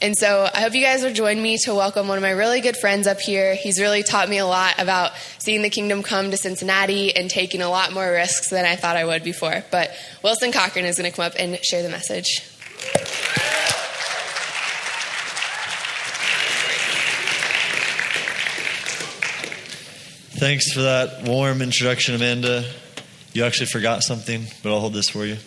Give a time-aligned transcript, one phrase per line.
[0.00, 2.60] And so I hope you guys will join me to welcome one of my really
[2.60, 3.56] good friends up here.
[3.56, 7.62] He's really taught me a lot about seeing the kingdom come to Cincinnati and taking
[7.62, 9.64] a lot more risks than I thought I would before.
[9.72, 9.90] But
[10.22, 12.42] Wilson Cochran is going to come up and share the message.
[20.38, 22.64] Thanks for that warm introduction, Amanda.
[23.32, 25.38] You actually forgot something, but I'll hold this for you.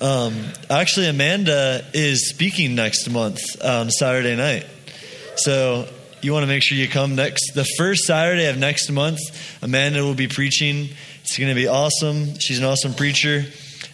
[0.00, 4.64] Um, actually, Amanda is speaking next month on Saturday night.
[5.36, 5.88] So
[6.20, 9.18] you want to make sure you come next, the first Saturday of next month.
[9.62, 10.88] Amanda will be preaching.
[11.22, 12.38] It's going to be awesome.
[12.38, 13.44] She's an awesome preacher.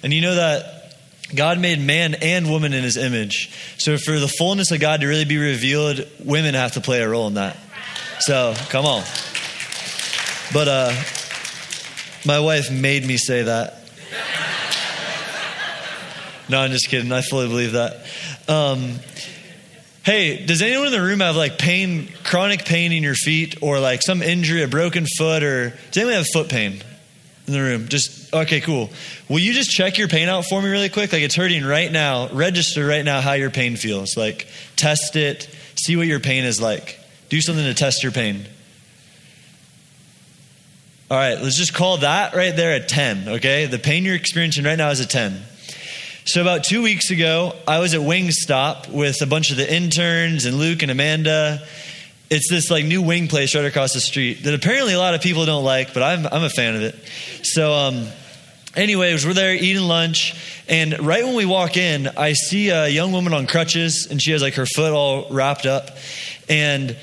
[0.03, 0.95] And you know that
[1.35, 3.51] God made man and woman in his image.
[3.79, 7.09] So for the fullness of God to really be revealed, women have to play a
[7.09, 7.57] role in that.
[8.21, 9.05] So come on.
[10.53, 11.03] But uh,
[12.27, 13.84] my wife made me say that.
[16.49, 17.11] No, I'm just kidding.
[17.11, 18.07] I fully believe that.
[18.49, 18.99] Um,
[20.03, 23.81] hey, does anyone in the room have like pain, chronic pain in your feet, or
[23.81, 26.83] like some injury, a broken foot, or does anyone have foot pain
[27.47, 27.89] in the room?
[27.89, 28.91] Just okay, cool.
[29.29, 31.13] Will you just check your pain out for me really quick?
[31.13, 32.29] Like it's hurting right now.
[32.29, 34.17] Register right now how your pain feels.
[34.17, 34.47] Like
[34.77, 35.49] test it.
[35.77, 37.01] See what your pain is like.
[37.31, 38.45] Do something to test your pain.
[41.11, 43.67] All right, let's just call that right there a 10, okay?
[43.67, 45.43] The pain you're experiencing right now is a 10.
[46.27, 50.47] So, about two weeks ago, I was at Wingstop with a bunch of the interns
[50.47, 51.63] and Luke and Amanda.
[52.31, 55.21] It's this like new wing place right across the street that apparently a lot of
[55.21, 56.95] people don't like, but I'm, I'm a fan of it.
[57.43, 58.07] So, um,
[58.75, 60.35] anyways, we're there eating lunch,
[60.67, 64.31] and right when we walk in, I see a young woman on crutches, and she
[64.31, 65.91] has like her foot all wrapped up.
[66.49, 66.97] And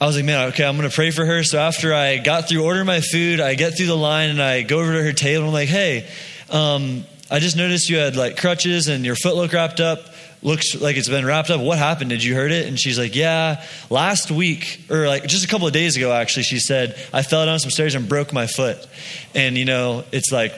[0.00, 1.44] I was like, man, okay, I'm to pray for her.
[1.44, 4.62] So after I got through ordering my food, I get through the line and I
[4.62, 6.08] go over to her table and I'm like, hey,
[6.50, 10.00] um, I just noticed you had like crutches and your foot look wrapped up.
[10.42, 11.60] Looks like it's been wrapped up.
[11.60, 12.10] What happened?
[12.10, 12.66] Did you hurt it?
[12.66, 16.42] And she's like, Yeah, last week, or like just a couple of days ago, actually,
[16.42, 18.86] she said, I fell down some stairs and broke my foot.
[19.34, 20.52] And, you know, it's like,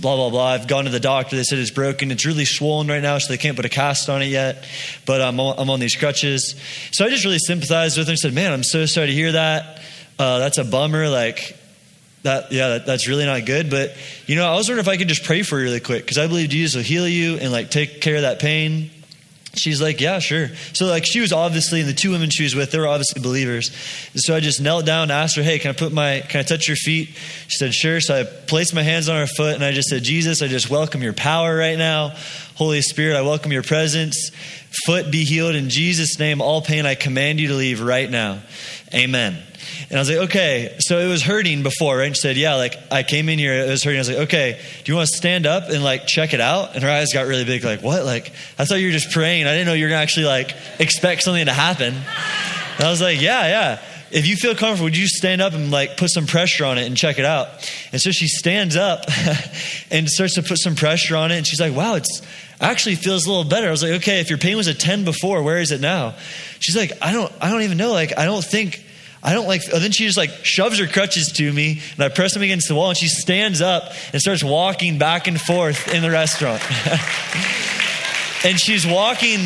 [0.00, 0.46] blah, blah, blah.
[0.46, 1.36] I've gone to the doctor.
[1.36, 2.10] They said it's broken.
[2.10, 4.66] It's really swollen right now, so they can't put a cast on it yet.
[5.04, 6.54] But I'm on, I'm on these crutches.
[6.92, 9.32] So I just really sympathized with her and said, Man, I'm so sorry to hear
[9.32, 9.82] that.
[10.18, 11.08] Uh, that's a bummer.
[11.08, 11.55] Like,
[12.26, 14.96] that yeah that, that's really not good but you know i was wondering if i
[14.96, 17.50] could just pray for you really quick because i believe jesus will heal you and
[17.52, 18.90] like take care of that pain.
[19.54, 20.48] She's like yeah sure.
[20.74, 23.22] So like she was obviously in the two women she was with they were obviously
[23.22, 23.70] believers.
[24.12, 26.40] And so i just knelt down and asked her hey can i put my can
[26.40, 27.08] i touch your feet?
[27.48, 28.00] She said sure.
[28.00, 30.68] So i placed my hands on her foot and i just said jesus i just
[30.68, 32.12] welcome your power right now.
[32.54, 34.30] Holy spirit i welcome your presence.
[34.84, 35.54] Foot be healed.
[35.54, 38.42] In jesus name all pain i command you to leave right now.
[38.92, 39.42] Amen
[39.88, 40.76] and I was like, okay.
[40.80, 42.06] So it was hurting before, right?
[42.06, 43.98] And she said, yeah, like I came in here, it was hurting.
[43.98, 46.74] I was like, okay, do you want to stand up and like check it out?
[46.74, 48.04] And her eyes got really big, like, what?
[48.04, 49.46] Like, I thought you were just praying.
[49.46, 51.94] I didn't know you were going to actually like expect something to happen.
[51.94, 53.82] And I was like, yeah, yeah.
[54.10, 56.86] If you feel comfortable, would you stand up and like put some pressure on it
[56.86, 57.48] and check it out?
[57.92, 59.04] And so she stands up
[59.90, 61.36] and starts to put some pressure on it.
[61.36, 62.22] And she's like, wow, it's
[62.60, 63.66] actually feels a little better.
[63.66, 66.14] I was like, okay, if your pain was a 10 before, where is it now?
[66.60, 67.92] She's like, I don't, I don't even know.
[67.92, 68.85] Like, I don't think
[69.22, 72.08] I don't like, And then she just like shoves her crutches to me and I
[72.08, 75.92] press them against the wall and she stands up and starts walking back and forth
[75.92, 76.62] in the restaurant.
[78.44, 79.40] and she's walking,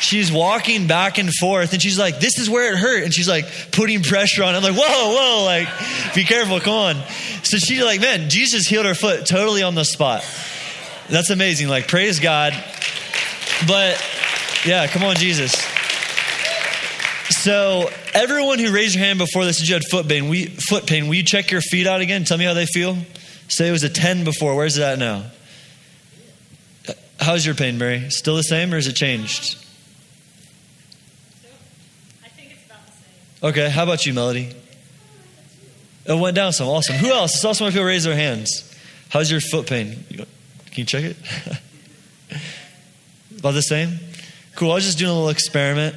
[0.00, 3.04] she's walking back and forth and she's like, this is where it hurt.
[3.04, 4.54] And she's like putting pressure on.
[4.54, 6.96] I'm like, whoa, whoa, like, be careful, come on.
[7.44, 10.22] So she's like, man, Jesus healed her foot totally on the spot.
[11.08, 11.68] That's amazing.
[11.68, 12.52] Like, praise God.
[13.66, 14.04] But
[14.66, 15.54] yeah, come on, Jesus.
[17.30, 20.28] So, everyone who raised your hand before this, you had foot pain.
[20.28, 21.08] We, foot pain.
[21.08, 22.24] Will you check your feet out again?
[22.24, 22.96] Tell me how they feel.
[23.48, 24.54] Say it was a 10 before.
[24.54, 25.24] Where's it at now?
[26.88, 28.10] Uh, how's your pain, Mary?
[28.10, 29.56] Still the same or has it changed?
[32.22, 33.50] I think it's about the same.
[33.50, 34.54] Okay, how about you, Melody?
[36.06, 36.68] Oh, it went down some.
[36.68, 36.96] Awesome.
[36.96, 37.36] Who else?
[37.36, 38.64] I saw some people raise their hands.
[39.10, 40.04] How's your foot pain?
[40.10, 40.26] Can
[40.74, 41.16] you check it?
[43.38, 43.98] about the same?
[44.54, 44.72] Cool.
[44.72, 45.96] I was just doing a little experiment.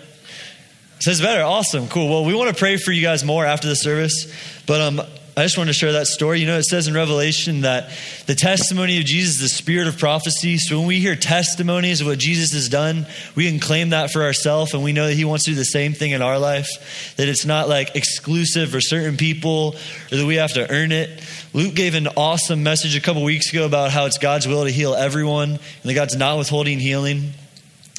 [1.01, 1.41] Says better.
[1.41, 1.87] Awesome.
[1.87, 2.09] Cool.
[2.09, 4.31] Well, we want to pray for you guys more after the service,
[4.67, 4.99] but um,
[5.35, 6.41] I just wanted to share that story.
[6.41, 7.89] You know, it says in Revelation that
[8.27, 10.59] the testimony of Jesus is the spirit of prophecy.
[10.59, 14.21] So when we hear testimonies of what Jesus has done, we can claim that for
[14.21, 17.15] ourselves, and we know that He wants to do the same thing in our life.
[17.17, 19.75] That it's not like exclusive for certain people,
[20.11, 21.19] or that we have to earn it.
[21.51, 24.71] Luke gave an awesome message a couple weeks ago about how it's God's will to
[24.71, 27.33] heal everyone, and that God's not withholding healing.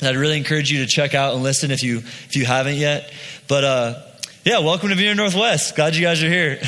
[0.08, 3.12] I'd really encourage you to check out and listen if you if you haven't yet.
[3.49, 4.02] But uh,
[4.44, 5.76] yeah, welcome to Vineyard Northwest.
[5.76, 6.60] Glad you guys are here.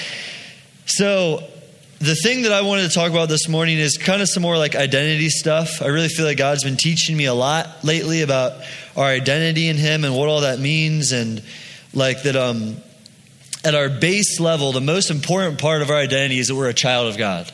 [0.86, 1.42] so
[1.98, 4.56] the thing that I wanted to talk about this morning is kind of some more
[4.56, 5.82] like identity stuff.
[5.82, 8.52] I really feel like God's been teaching me a lot lately about
[8.96, 11.42] our identity in Him and what all that means, and
[11.94, 12.36] like that.
[12.36, 12.76] Um,
[13.62, 16.74] at our base level, the most important part of our identity is that we're a
[16.74, 17.50] child of God.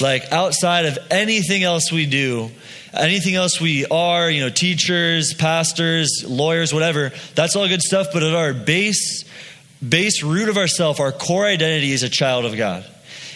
[0.00, 2.50] Like outside of anything else we do,
[2.92, 8.08] anything else we are, you know, teachers, pastors, lawyers, whatever, that's all good stuff.
[8.12, 9.24] But at our base,
[9.86, 12.84] base root of ourself, our core identity is a child of God.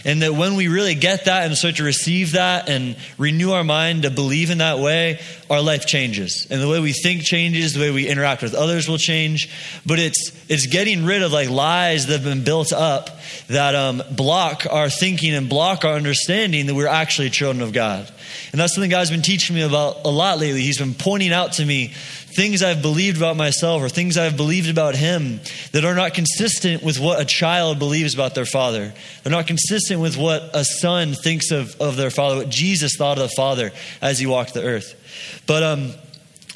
[0.05, 3.65] And that when we really get that and start to receive that and renew our
[3.65, 6.47] mind to believe in that way, our life changes.
[6.51, 9.51] And the way we think changes, the way we interact with others will change.
[9.87, 13.11] But it's it's getting rid of like lies that have been built up
[13.49, 18.11] that um, block our thinking and block our understanding that we're actually children of God.
[18.53, 20.63] And that's something God's been teaching me about a lot lately.
[20.63, 24.69] He's been pointing out to me things I've believed about myself or things I've believed
[24.69, 25.41] about Him
[25.73, 28.93] that are not consistent with what a child believes about their father.
[29.23, 33.19] They're not consistent with what a son thinks of, of their father, what Jesus thought
[33.19, 35.43] of the Father as He walked the earth.
[35.47, 35.93] But um,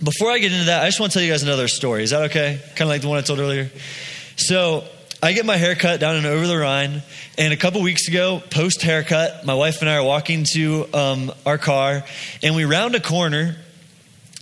[0.03, 2.03] before I get into that, I just want to tell you guys another story.
[2.03, 2.61] Is that okay?
[2.77, 3.71] Kind of like the one I told earlier.
[4.37, 4.85] So
[5.25, 7.01] I get my haircut down in Over the Rhine,
[7.39, 11.33] and a couple weeks ago, post haircut, my wife and I are walking to um,
[11.47, 12.03] our car,
[12.43, 13.55] and we round a corner,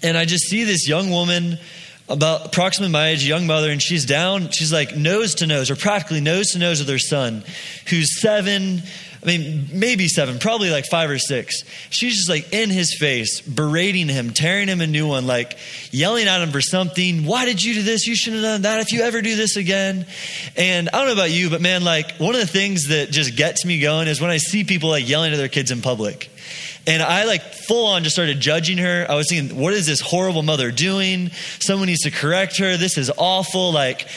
[0.02, 1.58] and I just see this young woman
[2.08, 5.76] about approximately my age, young mother, and she's down, she's like nose to nose, or
[5.76, 7.44] practically nose to nose with her son,
[7.90, 8.82] who's seven,
[9.22, 11.62] I mean, maybe seven, probably like five or six.
[11.90, 15.58] She's just like in his face, berating him, tearing him a new one, like
[15.90, 17.26] yelling at him for something.
[17.26, 18.06] Why did you do this?
[18.06, 18.80] You shouldn't have done that.
[18.80, 20.06] If you ever do this again.
[20.56, 23.36] And I don't know about you, but man, like one of the things that just
[23.36, 26.30] gets me going is when I see people like yelling at their kids in public.
[26.86, 29.06] And I like full on just started judging her.
[29.08, 31.30] I was thinking, what is this horrible mother doing?
[31.60, 32.78] Someone needs to correct her.
[32.78, 33.70] This is awful.
[33.70, 34.08] Like,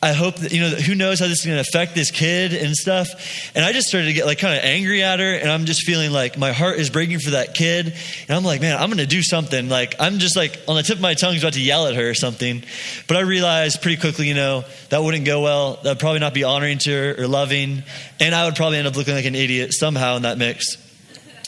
[0.00, 2.54] I hope that, you know, who knows how this is going to affect this kid
[2.54, 3.08] and stuff.
[3.56, 5.34] And I just started to get like kind of angry at her.
[5.34, 7.92] And I'm just feeling like my heart is breaking for that kid.
[8.28, 9.68] And I'm like, man, I'm going to do something.
[9.68, 12.10] Like, I'm just like on the tip of my tongue about to yell at her
[12.10, 12.62] or something.
[13.08, 15.80] But I realized pretty quickly, you know, that wouldn't go well.
[15.82, 17.82] That would probably not be honoring to her or loving.
[18.20, 20.76] And I would probably end up looking like an idiot somehow in that mix.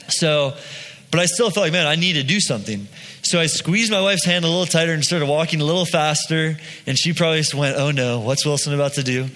[0.09, 0.57] So,
[1.13, 2.89] but I still felt like, man, I need to do something.
[3.31, 6.57] So I squeezed my wife's hand a little tighter and started walking a little faster.
[6.85, 9.29] And she probably just went, oh no, what's Wilson about to do?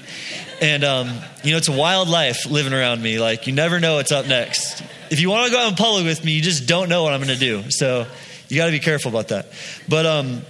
[0.61, 3.21] And, um, you know, it's a wild life living around me.
[3.21, 4.83] Like, you never know what's up next.
[5.11, 7.13] If you want to go out in public with me, you just don't know what
[7.13, 7.71] I'm going to do.
[7.71, 8.09] So
[8.49, 9.53] you got to be careful about that.
[9.89, 10.43] But um,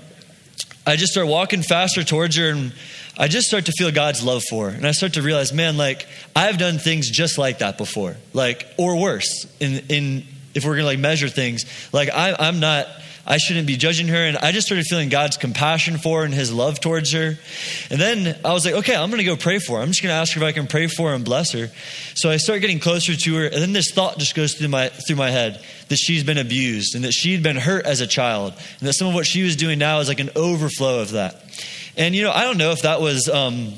[0.86, 2.72] I just start walking faster towards her and
[3.18, 4.74] I just start to feel God's love for her.
[4.74, 8.16] And I start to realize, man, like, I've done things just like that before.
[8.32, 10.24] Like, or worse, in, in
[10.54, 11.66] if we're going to like measure things.
[11.92, 12.86] Like, I, I'm not
[13.26, 14.16] I shouldn't be judging her.
[14.16, 17.36] And I just started feeling God's compassion for her and his love towards her.
[17.90, 19.82] And then I was like, okay, I'm going to go pray for her.
[19.82, 21.70] I'm just going to ask her if I can pray for her and bless her.
[22.14, 23.44] So I start getting closer to her.
[23.44, 26.94] And then this thought just goes through my, through my head that she's been abused
[26.94, 28.52] and that she'd been hurt as a child.
[28.80, 31.42] And that some of what she was doing now is like an overflow of that.
[31.96, 33.74] And, you know, I don't know if that was, um,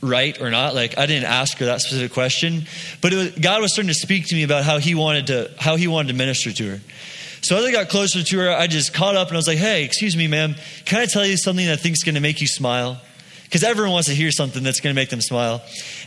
[0.00, 2.62] right or not like i didn't ask her that specific question
[3.00, 5.74] but was, god was starting to speak to me about how he wanted to how
[5.74, 6.80] he wanted to minister to her
[7.42, 9.58] so as I got closer to her, I just caught up and I was like,
[9.58, 10.54] hey, excuse me, ma'am,
[10.84, 13.00] can I tell you something that I think is going to make you smile?
[13.44, 15.62] Because everyone wants to hear something that's going to make them smile.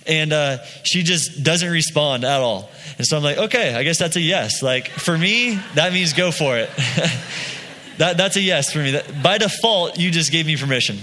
[0.05, 2.69] And uh, she just doesn't respond at all.
[2.97, 4.61] And so I'm like, okay, I guess that's a yes.
[4.61, 6.69] Like for me, that means go for it.
[7.97, 8.91] that, that's a yes for me.
[8.91, 10.97] That, by default, you just gave me permission.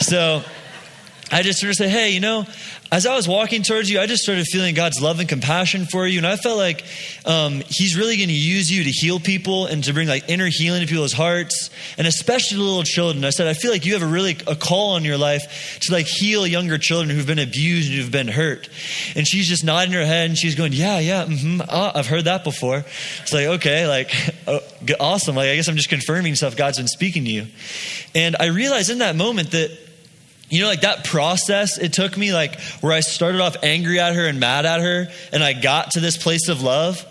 [0.00, 0.42] So
[1.32, 2.44] I just sort of say, hey, you know,
[2.92, 6.06] as I was walking towards you, I just started feeling God's love and compassion for
[6.06, 6.18] you.
[6.18, 6.84] And I felt like
[7.24, 10.48] um, He's really going to use you to heal people and to bring like inner
[10.48, 13.24] healing to people's hearts, and especially little children.
[13.24, 15.92] I said, I feel like you have a really a call on your life to
[15.92, 18.68] like heal younger children who've been abused and who've been hurt.
[19.14, 21.60] And she's just nodding her head and she's going, Yeah, yeah, mm-hmm.
[21.68, 22.84] Oh, I've heard that before.
[23.22, 24.12] It's like, okay, like,
[24.48, 24.60] oh,
[24.98, 25.36] awesome.
[25.36, 27.46] Like, I guess I'm just confirming stuff God's been speaking to you.
[28.16, 29.70] And I realized in that moment that
[30.50, 34.14] you know, like that process it took me, like where I started off angry at
[34.14, 37.06] her and mad at her, and I got to this place of love.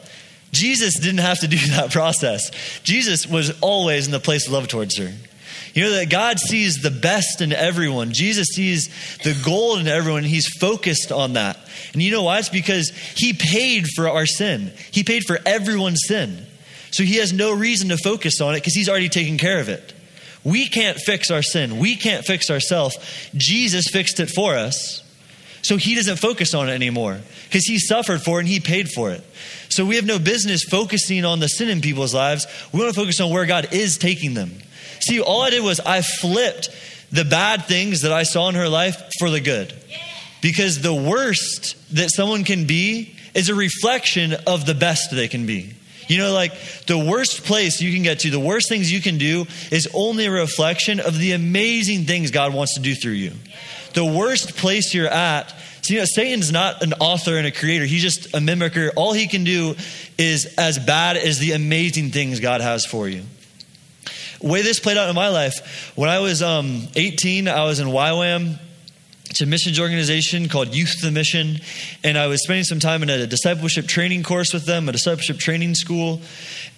[0.51, 2.51] Jesus didn't have to do that process.
[2.83, 5.11] Jesus was always in the place of love towards her.
[5.73, 8.11] You know that God sees the best in everyone.
[8.11, 8.89] Jesus sees
[9.23, 11.57] the gold in everyone, and He's focused on that.
[11.93, 12.39] And you know why?
[12.39, 16.45] It's because He paid for our sin, He paid for everyone's sin.
[16.91, 19.69] So He has no reason to focus on it because He's already taken care of
[19.69, 19.93] it.
[20.43, 21.79] We can't fix our sin.
[21.79, 22.97] We can't fix ourselves.
[23.35, 25.03] Jesus fixed it for us.
[25.61, 28.89] So he doesn't focus on it anymore because he suffered for it and he paid
[28.89, 29.21] for it.
[29.69, 32.47] So we have no business focusing on the sin in people's lives.
[32.71, 34.51] We want to focus on where God is taking them.
[35.01, 36.69] See, all I did was I flipped
[37.11, 39.73] the bad things that I saw in her life for the good.
[40.41, 45.45] Because the worst that someone can be is a reflection of the best they can
[45.45, 45.75] be.
[46.09, 46.53] You know, like
[46.87, 50.25] the worst place you can get to, the worst things you can do is only
[50.25, 53.31] a reflection of the amazing things God wants to do through you.
[53.93, 57.85] The worst place you're at, so, you know, Satan's not an author and a creator.
[57.85, 58.89] He's just a mimicker.
[58.95, 59.75] All he can do
[60.17, 63.21] is as bad as the amazing things God has for you.
[64.41, 67.87] Way this played out in my life, when I was um, 18, I was in
[67.87, 68.57] YWAM
[69.41, 71.59] a missions organization called Youth the Mission.
[72.03, 75.37] And I was spending some time in a discipleship training course with them, a discipleship
[75.37, 76.21] training school.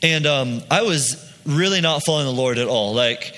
[0.01, 2.93] And um, I was really not following the Lord at all.
[2.93, 3.35] Like,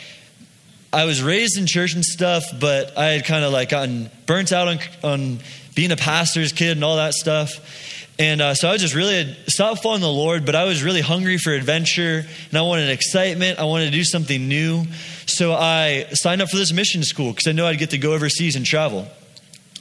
[0.92, 4.52] I was raised in church and stuff, but I had kind of like gotten burnt
[4.52, 5.40] out on, on
[5.74, 8.03] being a pastor's kid and all that stuff.
[8.20, 11.38] And uh, so I just really stopped following the Lord, but I was really hungry
[11.38, 13.58] for adventure and I wanted excitement.
[13.58, 14.86] I wanted to do something new.
[15.26, 18.14] So I signed up for this mission school because I know I'd get to go
[18.14, 19.08] overseas and travel.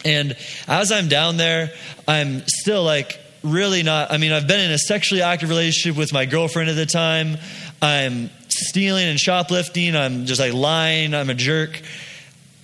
[0.05, 0.35] And
[0.67, 1.73] as I'm down there,
[2.09, 4.11] I'm still like really not.
[4.11, 7.37] I mean, I've been in a sexually active relationship with my girlfriend at the time.
[7.83, 9.95] I'm stealing and shoplifting.
[9.95, 11.15] I'm just like lying.
[11.15, 11.83] I'm a jerk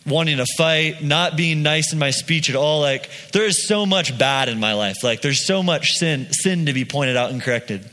[0.09, 2.81] wanting to fight, not being nice in my speech at all.
[2.81, 5.03] Like there is so much bad in my life.
[5.03, 7.89] Like there's so much sin sin to be pointed out and corrected.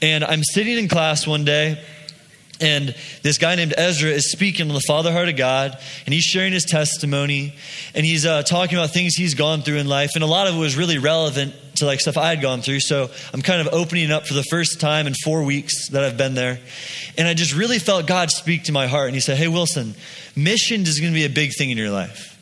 [0.00, 1.82] And I'm sitting in class one day
[2.60, 6.24] and this guy named Ezra is speaking on the Father Heart of God, and he's
[6.24, 7.54] sharing his testimony,
[7.94, 10.56] and he's uh, talking about things he's gone through in life, and a lot of
[10.56, 12.80] it was really relevant to like stuff I had gone through.
[12.80, 16.16] So I'm kind of opening up for the first time in four weeks that I've
[16.16, 16.58] been there,
[17.16, 19.94] and I just really felt God speak to my heart, and He said, "Hey Wilson,
[20.36, 22.39] missions is going to be a big thing in your life."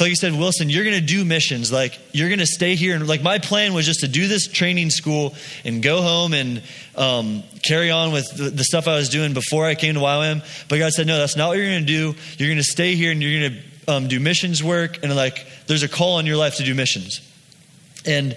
[0.00, 1.72] Like you said, Wilson, you're going to do missions.
[1.72, 4.48] Like you're going to stay here, and like my plan was just to do this
[4.48, 5.34] training school
[5.64, 6.62] and go home and
[6.96, 10.66] um, carry on with the, the, stuff I was doing before I came to YWAM.
[10.68, 12.14] But God said, no, that's not what you're going to do.
[12.38, 15.46] You're going to stay here and you're going to um, do missions work, and like
[15.66, 17.20] there's a call on your life to do missions.
[18.04, 18.36] And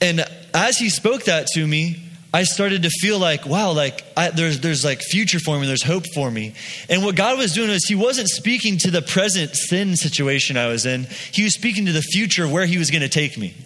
[0.00, 0.24] and
[0.54, 2.07] as He spoke that to me,
[2.38, 5.82] I started to feel like, wow, like I, there's there's like future for me, there's
[5.82, 6.54] hope for me.
[6.88, 10.68] And what God was doing was He wasn't speaking to the present sin situation I
[10.68, 11.08] was in.
[11.32, 13.56] He was speaking to the future of where He was going to take me.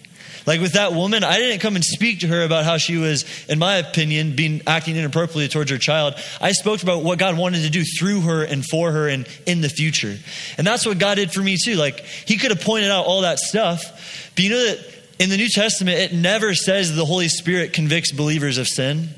[0.46, 3.26] Like with that woman, I didn't come and speak to her about how she was,
[3.46, 6.14] in my opinion, being acting inappropriately towards her child.
[6.40, 9.60] I spoke about what God wanted to do through her and for her and in
[9.60, 10.16] the future.
[10.56, 11.74] And that's what God did for me too.
[11.74, 15.36] Like He could have pointed out all that stuff, but you know that in the
[15.36, 19.10] New Testament, it never says the Holy Spirit convicts believers of sin.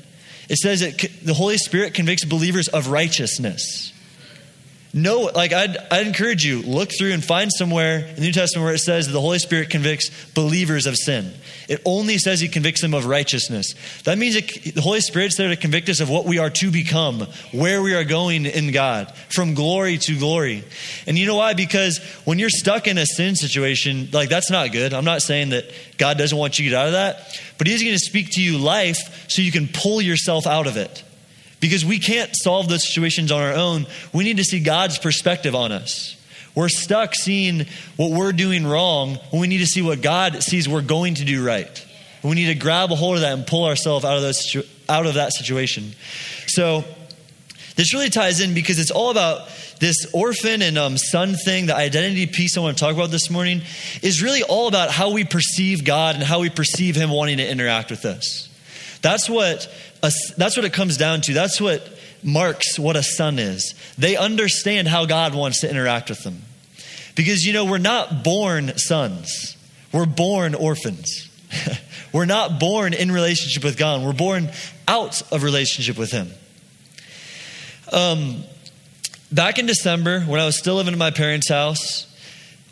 [0.49, 3.91] It says that the Holy Spirit convicts believers of righteousness.
[4.97, 8.63] No, like I'd, I'd encourage you, look through and find somewhere in the New Testament
[8.63, 11.33] where it says that the Holy Spirit convicts believers of sin.
[11.67, 13.75] It only says he convicts them of righteousness.
[14.05, 16.71] That means it, the Holy Spirit's there to convict us of what we are to
[16.71, 20.63] become, where we are going in God, from glory to glory.
[21.05, 21.55] And you know why?
[21.55, 24.93] Because when you're stuck in a sin situation, like that's not good.
[24.93, 25.65] I'm not saying that
[25.97, 28.41] God doesn't want you to get out of that, but He's going to speak to
[28.41, 31.03] you life so you can pull yourself out of it
[31.65, 33.87] because we can't solve those situations on our own.
[34.13, 36.15] We need to see God's perspective on us.
[36.53, 37.65] We're stuck seeing
[37.97, 41.25] what we're doing wrong when we need to see what God sees we're going to
[41.25, 41.85] do right.
[42.23, 44.55] we need to grab a hold of that and pull ourselves out of, those,
[44.87, 45.93] out of that situation.
[46.47, 46.83] So,
[47.75, 51.75] this really ties in because it's all about this orphan and um, son thing, the
[51.75, 53.63] identity piece I want to talk about this morning,
[54.01, 57.49] is really all about how we perceive God and how we perceive Him wanting to
[57.49, 58.47] interact with us.
[59.05, 59.71] That's what
[60.01, 61.33] a, that's what it comes down to.
[61.33, 61.87] That's what
[62.23, 63.75] marks what a son is.
[63.99, 66.41] They understand how God wants to interact with them.
[67.13, 69.57] Because, you know, we're not born sons,
[69.91, 71.29] we're born orphans.
[72.13, 74.49] we're not born in relationship with God, we're born
[74.87, 76.31] out of relationship with Him.
[77.93, 78.43] Um,
[79.31, 82.11] back in December, when I was still living in my parents' house,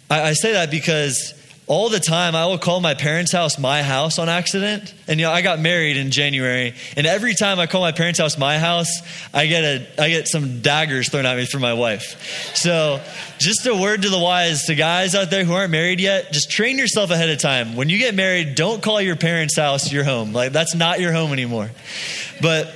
[0.09, 3.83] I, I say that because all the time I will call my parents' house my
[3.83, 4.93] house on accident.
[5.07, 8.19] And you know, I got married in January, and every time I call my parents'
[8.19, 8.89] house my house,
[9.33, 12.55] I get a I get some daggers thrown at me from my wife.
[12.55, 13.01] So,
[13.39, 16.51] just a word to the wise to guys out there who aren't married yet, just
[16.51, 17.75] train yourself ahead of time.
[17.75, 20.33] When you get married, don't call your parents' house your home.
[20.33, 21.71] Like that's not your home anymore.
[22.41, 22.73] But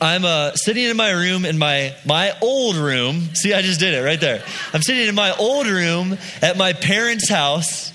[0.00, 3.34] I'm uh, sitting in my room in my my old room.
[3.34, 4.42] See, I just did it right there.
[4.74, 7.94] I'm sitting in my old room at my parents' house,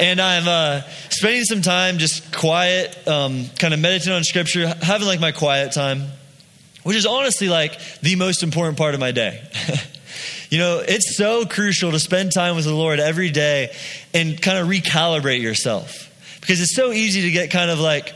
[0.00, 5.06] and I'm uh, spending some time just quiet, um, kind of meditating on scripture, having
[5.06, 6.04] like my quiet time,
[6.82, 9.40] which is honestly like the most important part of my day.
[10.50, 13.72] you know, it's so crucial to spend time with the Lord every day
[14.12, 16.08] and kind of recalibrate yourself
[16.40, 18.12] because it's so easy to get kind of like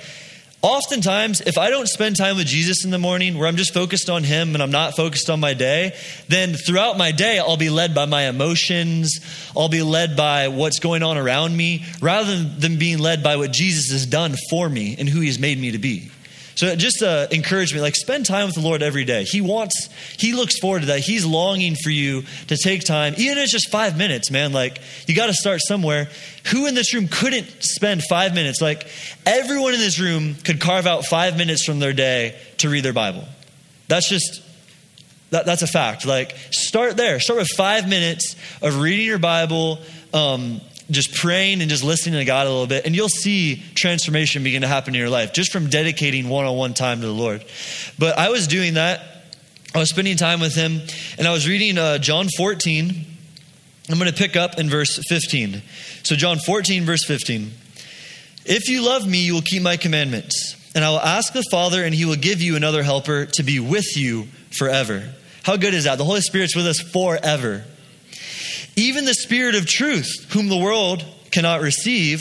[0.63, 4.09] Oftentimes, if I don't spend time with Jesus in the morning where I'm just focused
[4.09, 5.97] on Him and I'm not focused on my day,
[6.29, 9.19] then throughout my day, I'll be led by my emotions.
[9.57, 13.53] I'll be led by what's going on around me rather than being led by what
[13.53, 16.13] Jesus has done for me and who He's made me to be.
[16.55, 19.25] So just uh, encourage me, like spend time with the Lord every day.
[19.25, 21.01] He wants, He looks forward to that.
[21.01, 24.53] He's longing for you to take time, even if it's just five minutes, man.
[24.53, 26.09] Like you got to start somewhere.
[26.51, 28.61] Who in this room couldn't spend five minutes?
[28.61, 28.87] Like
[29.25, 32.93] everyone in this room could carve out five minutes from their day to read their
[32.93, 33.25] Bible.
[33.89, 34.43] That's just
[35.31, 36.05] that, that's a fact.
[36.05, 37.19] Like start there.
[37.19, 39.79] Start with five minutes of reading your Bible.
[40.13, 40.61] Um,
[40.93, 44.63] just praying and just listening to God a little bit, and you'll see transformation begin
[44.63, 47.45] to happen in your life just from dedicating one on one time to the Lord.
[47.99, 49.01] But I was doing that.
[49.75, 50.81] I was spending time with Him,
[51.19, 53.07] and I was reading uh, John 14.
[53.91, 55.63] I'm going to pick up in verse 15.
[56.03, 57.51] So, John 14, verse 15.
[58.45, 61.85] If you love me, you will keep my commandments, and I will ask the Father,
[61.85, 65.15] and he will give you another helper to be with you forever.
[65.43, 65.99] How good is that?
[65.99, 67.65] The Holy Spirit's with us forever.
[68.77, 72.21] Even the Spirit of truth, whom the world cannot receive,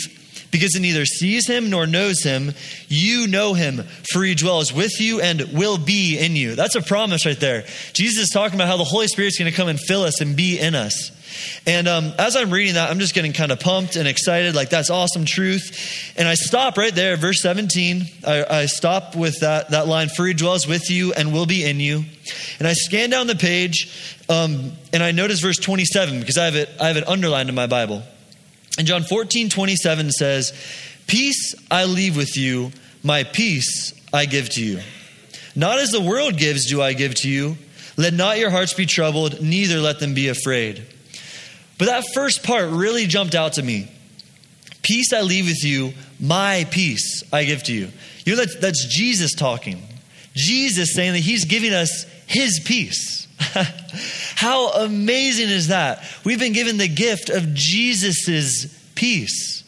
[0.52, 2.54] because it neither sees him nor knows him,
[2.88, 6.56] you know him, for he dwells with you and will be in you.
[6.56, 7.64] That's a promise right there.
[7.94, 10.36] Jesus is talking about how the Holy Spirit's going to come and fill us and
[10.36, 11.12] be in us.
[11.66, 14.70] And um, as I'm reading that, I'm just getting kind of pumped and excited, like
[14.70, 16.14] that's awesome truth.
[16.18, 18.04] And I stop right there, verse 17.
[18.26, 21.64] I, I stop with that, that line, for he dwells with you and will be
[21.64, 22.04] in you.
[22.60, 26.56] And I scan down the page um, and I notice verse 27 because I have,
[26.56, 28.04] it, I have it underlined in my Bible.
[28.78, 30.54] And John 14, 27 says,
[31.08, 32.72] Peace I leave with you,
[33.04, 34.80] my peace I give to you.
[35.56, 37.58] Not as the world gives, do I give to you.
[37.98, 40.86] Let not your hearts be troubled, neither let them be afraid.
[41.82, 43.90] But that first part really jumped out to me.
[44.84, 47.90] Peace I leave with you, my peace I give to you.
[48.24, 49.82] You know, that's, that's Jesus talking.
[50.36, 53.28] Jesus saying that he's giving us his peace.
[54.36, 56.04] How amazing is that?
[56.24, 59.64] We've been given the gift of Jesus's peace.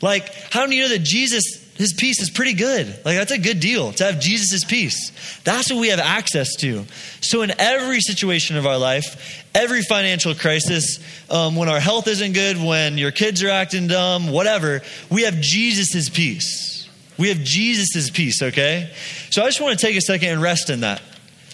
[0.00, 2.88] Like, how do you know that Jesus, his peace is pretty good?
[3.04, 5.12] Like, that's a good deal to have Jesus's peace.
[5.44, 6.84] That's what we have access to.
[7.20, 10.98] So, in every situation of our life, every financial crisis,
[11.30, 15.40] um, when our health isn't good, when your kids are acting dumb, whatever, we have
[15.40, 16.88] Jesus's peace.
[17.16, 18.92] We have Jesus's peace, okay?
[19.30, 21.00] So, I just want to take a second and rest in that.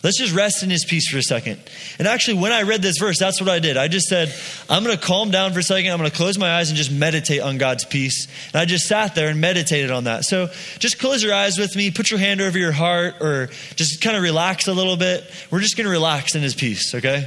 [0.04, 1.58] Let's just rest in his peace for a second.
[1.98, 3.78] And actually, when I read this verse, that's what I did.
[3.78, 4.34] I just said,
[4.68, 5.90] I'm going to calm down for a second.
[5.90, 8.28] I'm going to close my eyes and just meditate on God's peace.
[8.52, 10.24] And I just sat there and meditated on that.
[10.24, 14.02] So just close your eyes with me, put your hand over your heart, or just
[14.02, 15.24] kind of relax a little bit.
[15.50, 17.26] We're just going to relax in his peace, okay?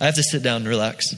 [0.00, 1.14] I have to sit down and relax.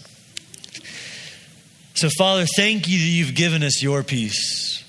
[1.94, 4.82] So, Father, thank you that you've given us your peace.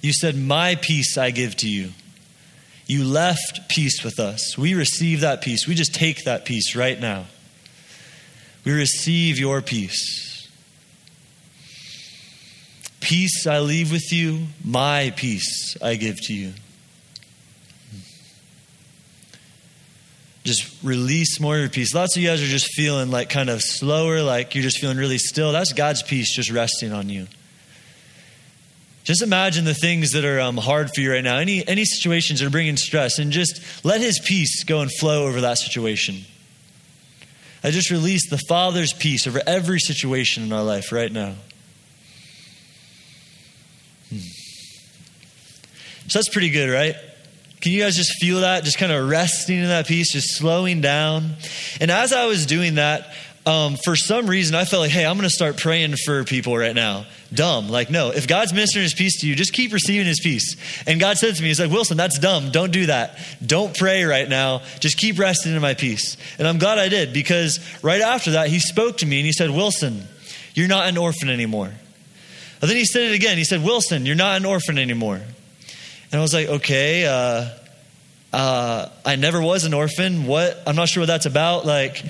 [0.00, 1.90] You said, My peace I give to you.
[2.86, 4.58] You left peace with us.
[4.58, 5.66] We receive that peace.
[5.66, 7.26] We just take that peace right now.
[8.64, 10.48] We receive your peace.
[13.00, 16.52] Peace I leave with you, my peace I give to you.
[20.42, 21.94] Just release more of your peace.
[21.94, 24.98] Lots of you guys are just feeling like kind of slower, like you're just feeling
[24.98, 25.52] really still.
[25.52, 27.26] That's God's peace just resting on you.
[29.04, 32.40] Just imagine the things that are um, hard for you right now, any, any situations
[32.40, 36.24] that are bringing stress, and just let His peace go and flow over that situation.
[37.62, 41.34] I just release the Father's peace over every situation in our life right now.
[44.08, 44.18] Hmm.
[46.08, 46.96] So that's pretty good, right?
[47.60, 48.64] Can you guys just feel that?
[48.64, 51.36] Just kind of resting in that peace, just slowing down.
[51.80, 53.14] And as I was doing that,
[53.46, 56.56] um, for some reason, I felt like, hey, I'm going to start praying for people
[56.56, 57.04] right now.
[57.32, 57.68] Dumb.
[57.68, 60.56] Like, no, if God's ministering his peace to you, just keep receiving his peace.
[60.86, 62.52] And God said to me, He's like, Wilson, that's dumb.
[62.52, 63.18] Don't do that.
[63.44, 64.62] Don't pray right now.
[64.80, 66.16] Just keep resting in my peace.
[66.38, 69.32] And I'm glad I did because right after that, he spoke to me and he
[69.32, 70.04] said, Wilson,
[70.54, 71.70] you're not an orphan anymore.
[72.62, 73.36] And then he said it again.
[73.36, 75.16] He said, Wilson, you're not an orphan anymore.
[75.16, 77.50] And I was like, okay, uh,
[78.32, 80.26] uh, I never was an orphan.
[80.26, 80.62] What?
[80.66, 81.66] I'm not sure what that's about.
[81.66, 82.02] Like,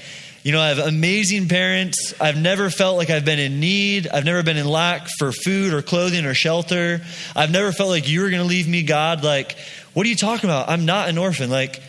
[0.45, 2.13] you know, I have amazing parents.
[2.21, 4.07] I've never felt like I've been in need.
[4.07, 7.01] I've never been in lack for food or clothing or shelter.
[7.35, 9.25] I've never felt like you were going to leave me, God.
[9.25, 9.57] Like,
[9.95, 10.69] what are you talking about?
[10.69, 11.49] I'm not an orphan.
[11.49, 11.81] Like,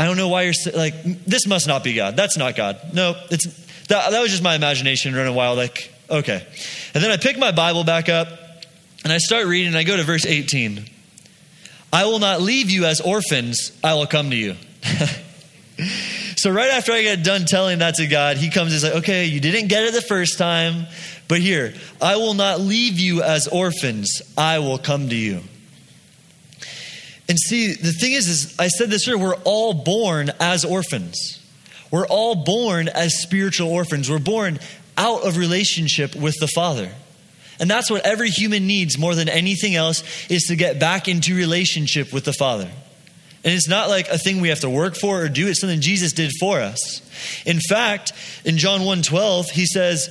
[0.00, 2.16] I don't know why you're like, this must not be God.
[2.16, 2.92] That's not God.
[2.92, 3.46] No, it's
[3.86, 5.56] that, that was just my imagination running wild.
[5.56, 6.44] Like, okay.
[6.94, 8.26] And then I pick my Bible back up
[9.04, 10.86] and I start reading and I go to verse 18.
[11.92, 14.56] I will not leave you as orphans, I will come to you.
[16.42, 19.26] So right after I get done telling that to God, he comes and says, okay,
[19.26, 20.88] you didn't get it the first time,
[21.28, 24.20] but here, I will not leave you as orphans.
[24.36, 25.42] I will come to you.
[27.28, 31.40] And see, the thing is, is I said this earlier, we're all born as orphans.
[31.92, 34.10] We're all born as spiritual orphans.
[34.10, 34.58] We're born
[34.98, 36.90] out of relationship with the Father.
[37.60, 41.36] And that's what every human needs more than anything else is to get back into
[41.36, 42.68] relationship with the Father.
[43.44, 45.80] And it's not like a thing we have to work for or do, it's something
[45.80, 47.02] Jesus did for us.
[47.44, 48.12] In fact,
[48.44, 50.08] in John 1:12, he says,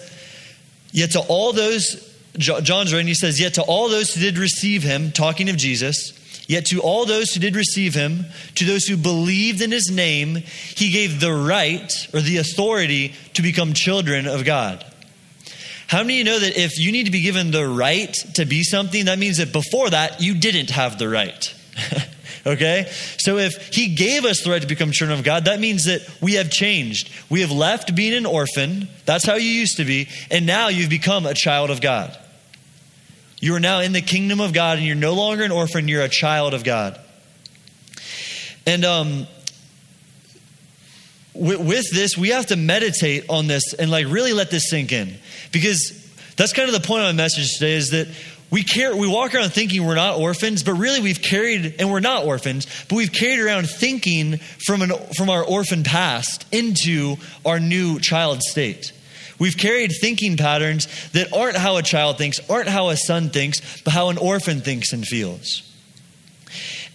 [0.91, 4.83] Yet to all those, John's writing, he says, Yet to all those who did receive
[4.83, 6.13] him, talking of Jesus,
[6.47, 10.35] yet to all those who did receive him, to those who believed in his name,
[10.35, 14.85] he gave the right or the authority to become children of God.
[15.87, 18.45] How many of you know that if you need to be given the right to
[18.45, 21.53] be something, that means that before that, you didn't have the right?
[22.45, 22.89] okay?
[23.17, 26.01] So if he gave us the right to become children of God, that means that
[26.21, 27.09] we have changed.
[27.29, 28.87] We have left being an orphan.
[29.05, 30.07] That's how you used to be.
[30.29, 32.17] And now you've become a child of God.
[33.39, 36.03] You are now in the kingdom of God and you're no longer an orphan, you're
[36.03, 36.99] a child of God.
[38.67, 39.27] And um,
[41.33, 44.91] with, with this, we have to meditate on this and like really let this sink
[44.91, 45.15] in.
[45.51, 45.97] Because
[46.35, 48.07] that's kind of the point of my message today is that
[48.51, 52.01] we care we walk around thinking we're not orphans, but really we've carried and we're
[52.01, 57.59] not orphans, but we've carried around thinking from an from our orphan past into our
[57.59, 58.91] new child state.
[59.39, 63.81] We've carried thinking patterns that aren't how a child thinks, aren't how a son thinks,
[63.81, 65.63] but how an orphan thinks and feels.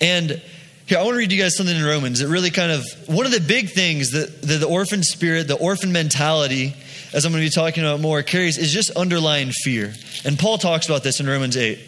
[0.00, 0.40] And
[0.86, 3.26] here, I want to read you guys something in Romans that really kind of, one
[3.26, 6.76] of the big things that, that the orphan spirit, the orphan mentality,
[7.16, 9.94] as I'm going to be talking about more, carries is just underlying fear.
[10.26, 11.78] And Paul talks about this in Romans 8.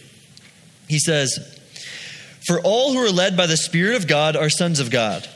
[0.88, 1.60] He says,
[2.46, 5.28] For all who are led by the Spirit of God are sons of God.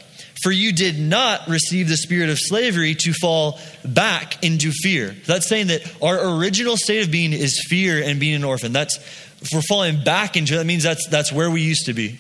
[0.43, 5.15] For you did not receive the spirit of slavery to fall back into fear.
[5.27, 8.73] That's saying that our original state of being is fear and being an orphan.
[8.73, 8.97] That's
[9.41, 12.19] if we're falling back into that means that's that's where we used to be.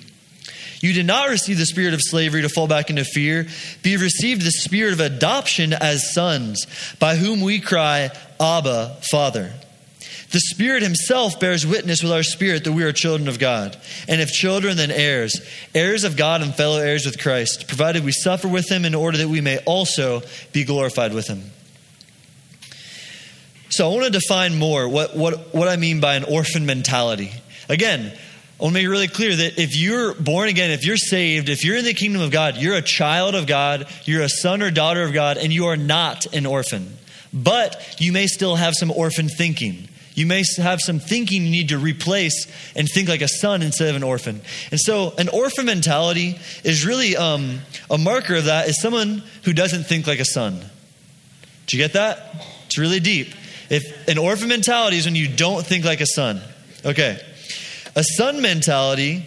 [0.82, 3.98] You did not receive the spirit of slavery to fall back into fear, but you
[4.00, 6.66] received the spirit of adoption as sons,
[6.98, 9.52] by whom we cry, Abba, Father.
[10.32, 13.76] The Spirit Himself bears witness with our spirit that we are children of God.
[14.08, 15.40] And if children, then heirs,
[15.72, 19.18] heirs of God and fellow heirs with Christ, provided we suffer with Him in order
[19.18, 21.42] that we may also be glorified with Him.
[23.68, 27.30] So I want to define more what, what, what I mean by an orphan mentality.
[27.68, 28.18] Again,
[28.62, 31.48] I want to make it really clear that if you're born again, if you're saved,
[31.48, 34.62] if you're in the kingdom of God, you're a child of God, you're a son
[34.62, 36.96] or daughter of God, and you are not an orphan.
[37.32, 39.88] But you may still have some orphan thinking.
[40.14, 42.46] You may have some thinking you need to replace
[42.76, 44.40] and think like a son instead of an orphan.
[44.70, 49.54] And so, an orphan mentality is really um, a marker of that is someone who
[49.54, 50.60] doesn't think like a son.
[51.66, 52.46] Do you get that?
[52.66, 53.34] It's really deep.
[53.70, 56.40] If an orphan mentality is when you don't think like a son.
[56.84, 57.18] Okay.
[57.94, 59.24] A son mentality,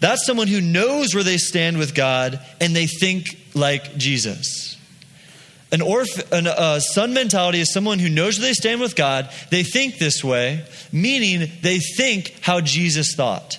[0.00, 4.76] that's someone who knows where they stand with God and they think like Jesus.
[5.72, 9.30] An, orph- an son mentality is someone who knows where they stand with God.
[9.50, 13.58] They think this way, meaning they think how Jesus thought.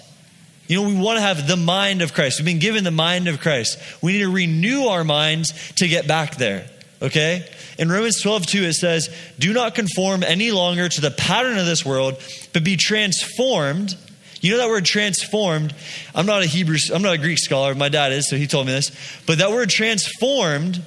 [0.67, 2.39] You know, we want to have the mind of Christ.
[2.39, 3.77] We've been given the mind of Christ.
[4.01, 6.65] We need to renew our minds to get back there.
[7.01, 7.47] Okay?
[7.77, 11.65] In Romans 12, 2, it says, Do not conform any longer to the pattern of
[11.65, 12.19] this world,
[12.53, 13.95] but be transformed
[14.41, 15.73] you know that word transformed?
[16.13, 17.75] I'm not a Hebrew, I'm not a Greek scholar.
[17.75, 18.91] My dad is, so he told me this.
[19.25, 20.83] But that word transformed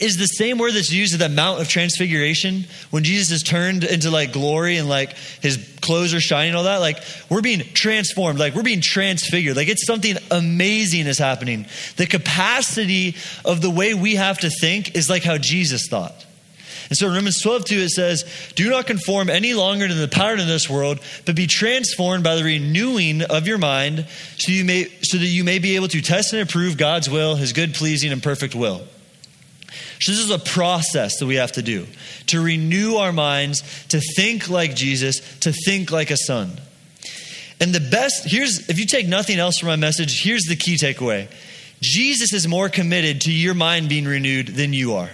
[0.00, 3.84] is the same word that's used at the Mount of Transfiguration when Jesus is turned
[3.84, 6.78] into like glory and like his clothes are shining, and all that.
[6.78, 6.98] Like
[7.30, 9.56] we're being transformed, like we're being transfigured.
[9.56, 11.66] Like it's something amazing is happening.
[11.96, 16.26] The capacity of the way we have to think is like how Jesus thought.
[16.88, 20.08] And so in Romans 12, 2, it says, Do not conform any longer to the
[20.08, 24.64] pattern of this world, but be transformed by the renewing of your mind, so, you
[24.64, 27.74] may, so that you may be able to test and approve God's will, his good,
[27.74, 28.82] pleasing, and perfect will.
[30.00, 31.86] So this is a process that we have to do
[32.26, 36.52] to renew our minds, to think like Jesus, to think like a son.
[37.60, 40.76] And the best, here's, if you take nothing else from my message, here's the key
[40.76, 41.28] takeaway
[41.80, 45.10] Jesus is more committed to your mind being renewed than you are.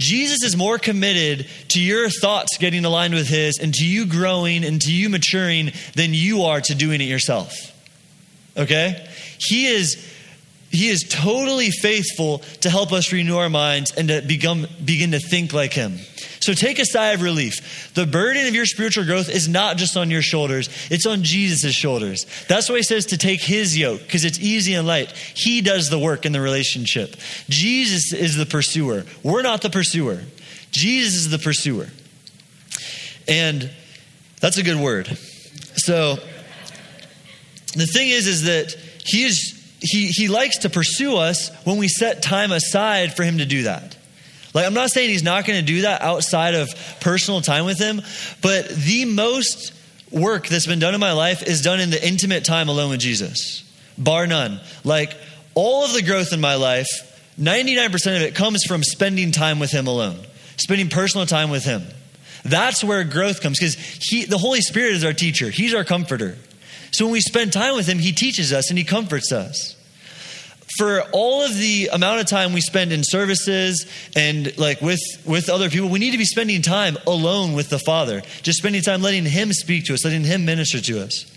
[0.00, 4.64] Jesus is more committed to your thoughts getting aligned with His and to you growing
[4.64, 7.54] and to you maturing than you are to doing it yourself.
[8.56, 9.06] Okay?
[9.38, 10.08] He is.
[10.72, 15.18] He is totally faithful to help us renew our minds and to become, begin to
[15.18, 15.98] think like Him.
[16.40, 17.92] So take a sigh of relief.
[17.94, 21.74] The burden of your spiritual growth is not just on your shoulders, it's on Jesus'
[21.74, 22.24] shoulders.
[22.48, 25.12] That's why he says to take his yoke, because it's easy and light.
[25.12, 27.16] He does the work in the relationship.
[27.50, 29.04] Jesus is the pursuer.
[29.22, 30.22] We're not the pursuer.
[30.70, 31.88] Jesus is the pursuer.
[33.28, 33.70] And
[34.40, 35.06] that's a good word.
[35.74, 36.16] So
[37.74, 38.74] the thing is, is that
[39.04, 43.38] he is he he likes to pursue us when we set time aside for him
[43.38, 43.96] to do that.
[44.54, 46.68] Like I'm not saying he's not going to do that outside of
[47.00, 48.02] personal time with him,
[48.42, 49.72] but the most
[50.10, 53.00] work that's been done in my life is done in the intimate time alone with
[53.00, 53.64] Jesus.
[53.96, 54.60] Bar none.
[54.84, 55.16] Like
[55.54, 56.88] all of the growth in my life,
[57.38, 60.18] 99% of it comes from spending time with him alone.
[60.56, 61.82] Spending personal time with him.
[62.44, 65.50] That's where growth comes because he the Holy Spirit is our teacher.
[65.50, 66.36] He's our comforter.
[66.92, 69.76] So when we spend time with him, he teaches us and he comforts us.
[70.80, 75.50] For all of the amount of time we spend in services and like with with
[75.50, 78.22] other people, we need to be spending time alone with the Father.
[78.40, 81.30] Just spending time letting him speak to us, letting him minister to us.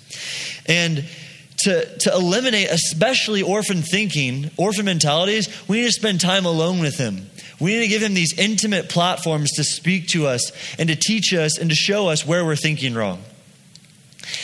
[0.65, 1.03] And
[1.63, 6.97] to, to eliminate especially orphan thinking, orphan mentalities, we need to spend time alone with
[6.97, 7.29] him.
[7.59, 11.33] We need to give him these intimate platforms to speak to us and to teach
[11.33, 13.21] us and to show us where we're thinking wrong.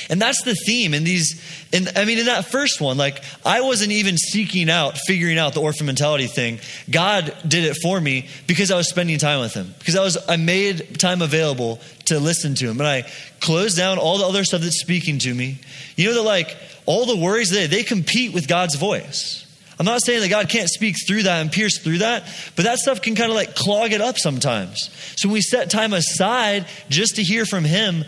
[0.10, 1.39] And that's the theme in these,
[1.72, 5.54] in, I mean, in that first one, like, I wasn't even seeking out, figuring out
[5.54, 6.60] the orphan mentality thing.
[6.89, 9.74] God did it for me because I was spending time with Him.
[9.78, 12.80] Because I was, I made time available to listen to Him.
[12.80, 13.04] And I
[13.39, 15.60] closed down all the other stuff that's speaking to me.
[15.95, 19.45] You know that, like, all the worries, they, they compete with God's voice.
[19.78, 22.24] I'm not saying that God can't speak through that and pierce through that,
[22.56, 24.89] but that stuff can kind of like clog it up sometimes.
[25.15, 28.04] So when we set time aside just to hear from Him,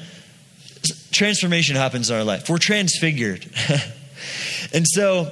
[1.11, 2.49] transformation happens in our life.
[2.49, 3.45] We're transfigured.
[4.73, 5.31] and so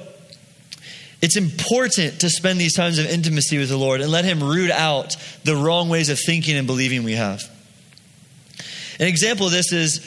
[1.22, 4.70] it's important to spend these times of intimacy with the Lord and let Him root
[4.70, 7.42] out the wrong ways of thinking and believing we have.
[8.98, 10.00] An example of this is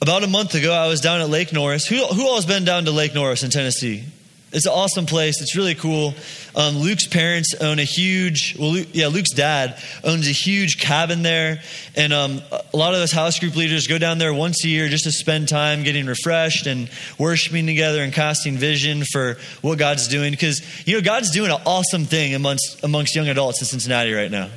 [0.00, 1.86] about a month ago, I was down at Lake Norris.
[1.86, 4.04] Who, who all has been down to Lake Norris in Tennessee?
[4.50, 5.42] It's an awesome place.
[5.42, 6.14] It's really cool.
[6.56, 11.22] Um, Luke's parents own a huge, well, Luke, yeah, Luke's dad owns a huge cabin
[11.22, 11.60] there.
[11.94, 14.88] And um, a lot of us house group leaders go down there once a year
[14.88, 20.08] just to spend time getting refreshed and worshiping together and casting vision for what God's
[20.08, 20.30] doing.
[20.30, 24.30] Because, you know, God's doing an awesome thing amongst, amongst young adults in Cincinnati right
[24.30, 24.48] now.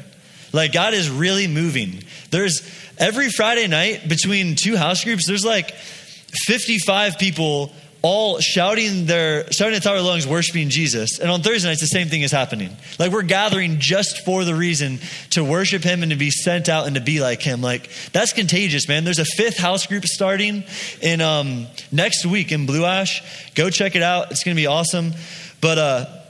[0.54, 2.02] Like, God is really moving.
[2.30, 2.62] There's
[2.98, 9.76] every Friday night between two house groups, there's like 55 people all shouting their shouting
[9.76, 11.20] at top of their lungs, worshiping Jesus.
[11.20, 12.76] And on Thursday nights, the same thing is happening.
[12.98, 15.00] Like we're gathering just for the reason
[15.32, 17.62] to worship Him and to be sent out and to be like Him.
[17.62, 19.04] Like that's contagious, man.
[19.04, 20.64] There's a fifth house group starting
[21.02, 23.22] in um, next week in Blue Ash.
[23.54, 24.32] Go check it out.
[24.32, 25.14] It's going to be awesome.
[25.62, 26.21] But uh,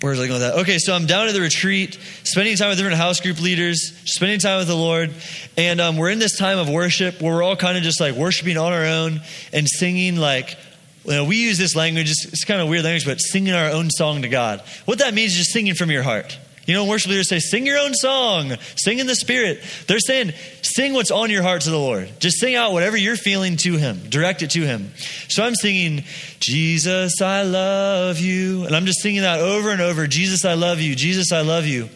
[0.00, 0.60] where was I going with that?
[0.60, 4.38] Okay, so I'm down at the retreat, spending time with different house group leaders, spending
[4.38, 5.12] time with the Lord,
[5.58, 8.14] and um, we're in this time of worship where we're all kind of just like
[8.14, 9.20] worshiping on our own
[9.52, 10.56] and singing like.
[11.04, 13.70] You know, we use this language, it's, it's kind of weird language, but singing our
[13.70, 14.62] own song to God.
[14.84, 16.38] What that means is just singing from your heart.
[16.70, 19.60] You know, worship leaders say, sing your own song, sing in the spirit.
[19.88, 22.08] They're saying, sing what's on your heart to the Lord.
[22.20, 24.92] Just sing out whatever you're feeling to Him, direct it to Him.
[25.28, 26.04] So I'm singing,
[26.38, 28.66] Jesus, I love you.
[28.66, 30.94] And I'm just singing that over and over Jesus, I love you.
[30.94, 31.88] Jesus, I love you.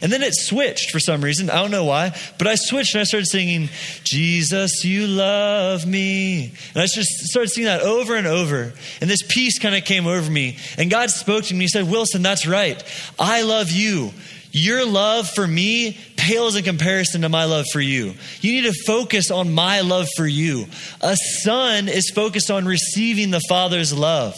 [0.00, 1.50] And then it switched for some reason.
[1.50, 3.68] I don't know why, but I switched and I started singing,
[4.02, 6.54] Jesus, you love me.
[6.74, 8.72] And I just started singing that over and over.
[9.02, 10.56] And this peace kind of came over me.
[10.78, 11.60] And God spoke to me.
[11.60, 12.82] He said, Wilson, that's right.
[13.18, 14.12] I love you.
[14.52, 18.14] Your love for me pales in comparison to my love for you.
[18.42, 20.66] You need to focus on my love for you.
[21.00, 24.34] A son is focused on receiving the father's love.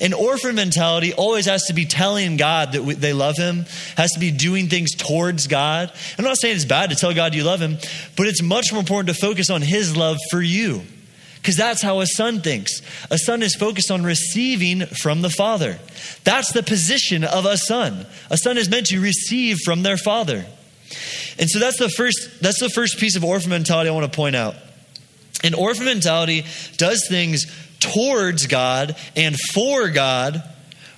[0.00, 4.20] An orphan mentality always has to be telling God that they love him, has to
[4.20, 5.92] be doing things towards God.
[6.16, 7.76] I'm not saying it's bad to tell God you love him,
[8.16, 10.82] but it's much more important to focus on his love for you.
[11.40, 12.82] Because that's how a son thinks.
[13.10, 15.78] A son is focused on receiving from the father.
[16.22, 18.06] That's the position of a son.
[18.28, 20.44] A son is meant to receive from their father.
[21.38, 24.14] And so that's the first that's the first piece of orphan mentality I want to
[24.14, 24.54] point out.
[25.42, 26.44] An orphan mentality
[26.76, 27.46] does things
[27.78, 30.42] towards God and for God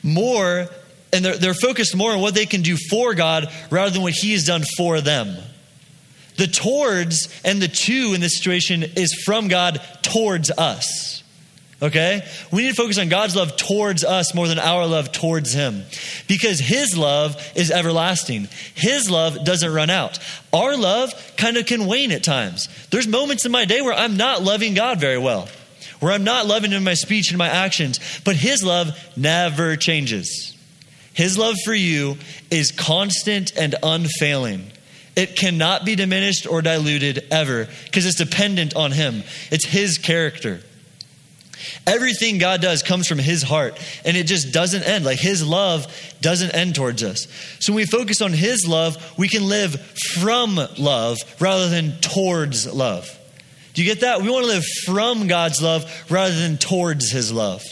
[0.02, 0.68] more
[1.12, 4.14] and they're, they're focused more on what they can do for God rather than what
[4.14, 5.36] he has done for them.
[6.36, 11.22] The towards and the to in this situation is from God towards us.
[11.82, 12.24] Okay?
[12.52, 15.82] We need to focus on God's love towards us more than our love towards Him.
[16.28, 18.48] Because His love is everlasting.
[18.74, 20.20] His love doesn't run out.
[20.52, 22.68] Our love kind of can wane at times.
[22.90, 25.48] There's moments in my day where I'm not loving God very well,
[25.98, 29.74] where I'm not loving Him in my speech and my actions, but His love never
[29.74, 30.56] changes.
[31.14, 32.16] His love for you
[32.50, 34.70] is constant and unfailing.
[35.14, 39.22] It cannot be diminished or diluted ever because it's dependent on Him.
[39.50, 40.60] It's His character.
[41.86, 45.04] Everything God does comes from His heart and it just doesn't end.
[45.04, 45.86] Like His love
[46.20, 47.26] doesn't end towards us.
[47.60, 52.72] So when we focus on His love, we can live from love rather than towards
[52.72, 53.18] love.
[53.74, 54.22] Do you get that?
[54.22, 57.62] We want to live from God's love rather than towards His love.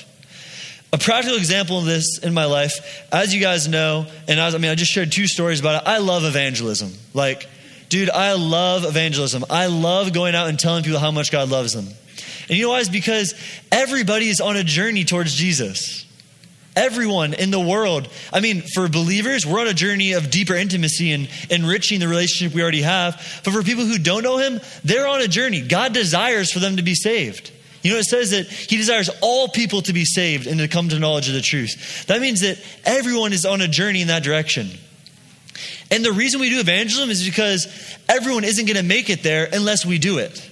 [0.92, 4.58] A practical example of this in my life, as you guys know, and as, I
[4.58, 5.88] mean, I just shared two stories about it.
[5.88, 6.92] I love evangelism.
[7.14, 7.48] Like,
[7.88, 9.44] dude, I love evangelism.
[9.48, 11.86] I love going out and telling people how much God loves them.
[12.48, 12.80] And you know why?
[12.80, 13.34] It's because
[13.70, 16.06] everybody is on a journey towards Jesus.
[16.74, 18.08] Everyone in the world.
[18.32, 22.54] I mean, for believers, we're on a journey of deeper intimacy and enriching the relationship
[22.54, 23.14] we already have.
[23.44, 25.62] But for people who don't know Him, they're on a journey.
[25.62, 27.52] God desires for them to be saved.
[27.82, 30.90] You know, it says that he desires all people to be saved and to come
[30.90, 32.06] to knowledge of the truth.
[32.06, 34.68] That means that everyone is on a journey in that direction.
[35.90, 37.66] And the reason we do evangelism is because
[38.08, 40.48] everyone isn't going to make it there unless we do it.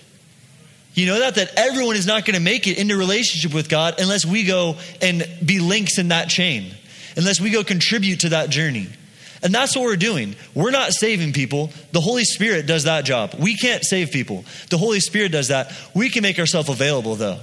[0.95, 1.37] You know that?
[1.37, 4.77] That everyone is not going to make it into relationship with God unless we go
[5.01, 6.75] and be links in that chain,
[7.17, 8.89] unless we go contribute to that journey.
[9.43, 10.35] And that's what we're doing.
[10.55, 11.71] We're not saving people.
[11.93, 13.35] The Holy Spirit does that job.
[13.39, 14.45] We can't save people.
[14.71, 15.73] The Holy Spirit does that.
[15.95, 17.39] We can make ourselves available, though.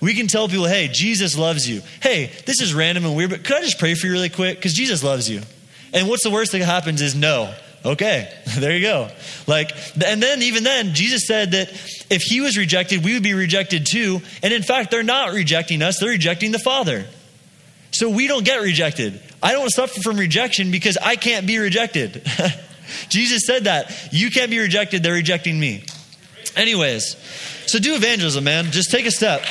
[0.00, 1.82] We can tell people, hey, Jesus loves you.
[2.02, 4.56] Hey, this is random and weird, but could I just pray for you really quick?
[4.56, 5.42] Because Jesus loves you.
[5.92, 7.52] And what's the worst that happens is no.
[7.84, 9.08] Okay, there you go.
[9.46, 9.70] Like,
[10.04, 11.70] and then even then, Jesus said that
[12.10, 14.20] if he was rejected, we would be rejected too.
[14.42, 17.06] And in fact, they're not rejecting us, they're rejecting the Father.
[18.00, 19.20] So we don't get rejected.
[19.42, 22.26] I don't suffer from rejection because I can't be rejected.
[23.10, 23.94] Jesus said that.
[24.10, 25.84] You can't be rejected, they're rejecting me.
[26.56, 27.14] Anyways,
[27.66, 28.70] so do evangelism, man.
[28.70, 29.42] Just take a step.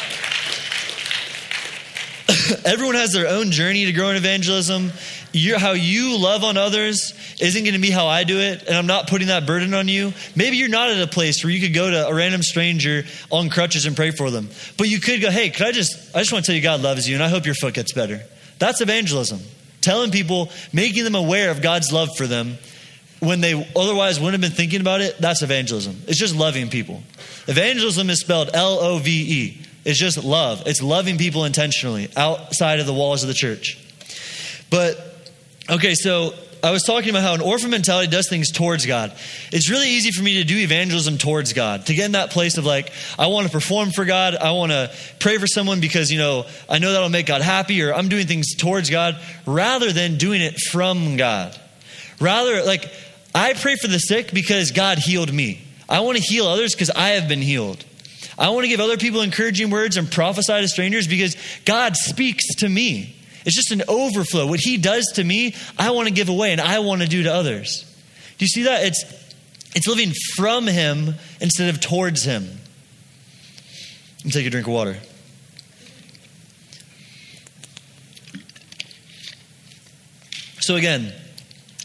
[2.66, 4.94] Everyone has their own journey to grow in evangelism.
[5.32, 8.76] You're, how you love on others isn't going to be how I do it, and
[8.76, 10.12] I'm not putting that burden on you.
[10.36, 13.52] Maybe you're not at a place where you could go to a random stranger on
[13.52, 15.94] crutches and pray for them, but you could go, "Hey, could I just?
[16.16, 17.94] I just want to tell you God loves you, and I hope your foot gets
[17.94, 18.24] better."
[18.60, 19.40] That's evangelism.
[19.82, 22.58] Telling people, making them aware of God's love for them
[23.20, 25.18] when they otherwise wouldn't have been thinking about it.
[25.20, 26.02] That's evangelism.
[26.08, 27.02] It's just loving people.
[27.48, 29.62] Evangelism is spelled L O V E.
[29.86, 30.64] It's just love.
[30.66, 33.84] It's loving people intentionally outside of the walls of the church.
[34.70, 35.10] But
[35.70, 39.14] Okay, so I was talking about how an orphan mentality does things towards God.
[39.52, 42.58] It's really easy for me to do evangelism towards God, to get in that place
[42.58, 44.36] of like, I want to perform for God.
[44.36, 47.82] I want to pray for someone because, you know, I know that'll make God happy,
[47.82, 51.58] or I'm doing things towards God rather than doing it from God.
[52.20, 52.90] Rather, like,
[53.34, 55.62] I pray for the sick because God healed me.
[55.88, 57.86] I want to heal others because I have been healed.
[58.38, 62.56] I want to give other people encouraging words and prophesy to strangers because God speaks
[62.56, 63.16] to me.
[63.50, 64.46] It's just an overflow.
[64.46, 67.24] What he does to me, I want to give away and I want to do
[67.24, 67.84] to others.
[68.38, 68.84] Do you see that?
[68.84, 69.04] It's,
[69.76, 72.44] it's living from him instead of towards him.
[74.18, 74.98] Let me take a drink of water.
[80.60, 81.12] So, again,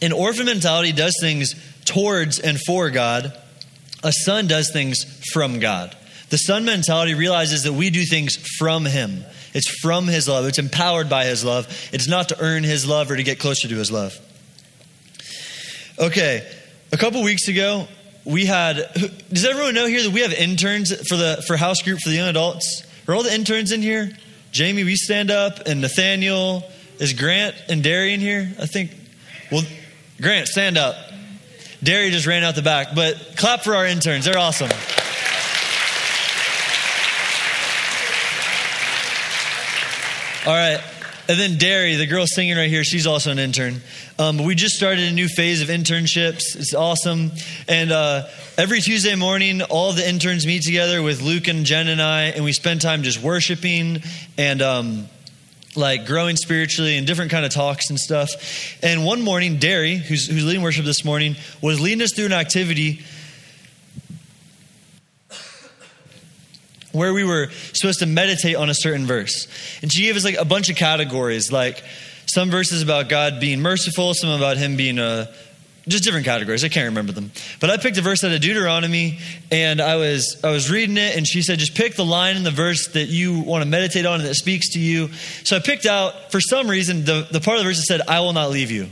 [0.03, 1.55] an orphan mentality does things
[1.87, 3.33] towards and for God.
[4.03, 5.97] A son does things from God.
[6.29, 9.25] The son mentality realizes that we do things from him.
[9.55, 11.67] It's from His love, it's empowered by His love.
[11.93, 14.15] It's not to earn His love or to get closer to His love.
[15.99, 16.47] Okay,
[16.93, 17.87] a couple weeks ago,
[18.25, 18.77] we had.
[19.33, 22.17] Does everyone know here that we have interns for the for house group for the
[22.17, 22.85] young adults?
[23.07, 24.11] Are all the interns in here?
[24.51, 26.65] Jamie, we stand up, and Nathaniel
[26.99, 28.53] is Grant and in here.
[28.61, 28.93] I think.
[29.53, 29.63] Well,
[30.21, 30.97] Grant, stand up.
[31.83, 34.25] Derry just ran out the back, but clap for our interns.
[34.25, 34.71] They're awesome.
[40.47, 40.79] All right.
[41.27, 43.81] And then Derry, the girl singing right here, she's also an intern.
[44.19, 46.55] Um, we just started a new phase of internships.
[46.55, 47.33] It's awesome.
[47.67, 48.27] And uh,
[48.59, 52.45] every Tuesday morning, all the interns meet together with Luke and Jen and I, and
[52.45, 54.03] we spend time just worshiping
[54.37, 55.09] and um,
[55.77, 58.29] like growing spiritually and different kind of talks and stuff.
[58.83, 62.33] And one morning, Derry, who's, who's leading worship this morning, was leading us through an
[62.35, 63.01] activity
[66.95, 69.49] where we were supposed to meditate on a certain verse.
[69.83, 71.83] And she gave us like a bunch of categories, like
[72.27, 75.27] some verses about God being merciful, some about him being a uh,
[75.87, 76.65] just different categories.
[76.65, 77.31] I can't remember them.
[77.61, 79.19] But I picked a verse out of Deuteronomy
[79.51, 82.43] and I was I was reading it and she said just pick the line in
[82.43, 85.09] the verse that you want to meditate on and that speaks to you.
[85.45, 88.01] So I picked out for some reason the, the part of the verse that said,
[88.09, 88.89] I will not leave you.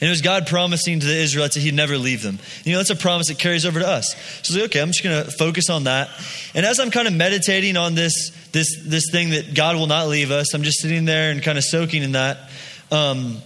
[0.00, 2.38] And it was God promising to the Israelites that He'd never leave them.
[2.64, 4.14] You know, that's a promise that carries over to us.
[4.42, 6.08] So like, okay, I'm just going to focus on that.
[6.54, 10.08] And as I'm kind of meditating on this, this, this thing that God will not
[10.08, 12.50] leave us, I'm just sitting there and kind of soaking in that.
[12.90, 13.38] Um,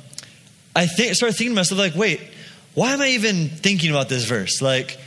[0.74, 2.20] I think, started thinking to myself, like, wait,
[2.74, 4.62] why am I even thinking about this verse?
[4.62, 4.98] Like,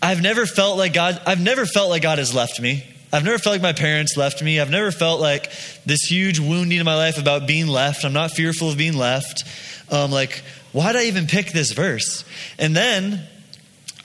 [0.00, 2.84] I've never felt like God, I've never felt like God has left me.
[3.12, 4.60] I've never felt like my parents left me.
[4.60, 5.50] I've never felt like
[5.86, 8.04] this huge wounding in my life about being left.
[8.04, 9.44] I'm not fearful of being left
[9.90, 12.24] um, like, why did I even pick this verse?
[12.58, 13.26] And then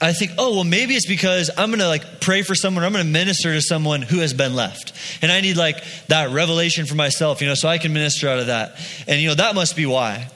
[0.00, 2.92] I think, oh, well, maybe it's because I'm going to like pray for someone, I'm
[2.92, 4.92] going to minister to someone who has been left.
[5.22, 8.38] And I need like that revelation for myself, you know, so I can minister out
[8.38, 8.78] of that.
[9.06, 10.28] And, you know, that must be why.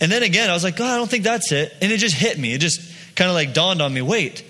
[0.00, 1.72] And then again, I was like, God, I don't think that's it.
[1.80, 2.52] And it just hit me.
[2.52, 2.80] It just
[3.14, 4.44] kind of like dawned on me wait,